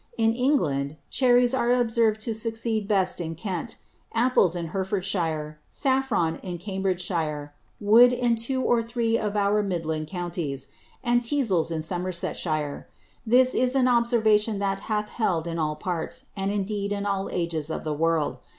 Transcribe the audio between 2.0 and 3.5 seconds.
to succeed best in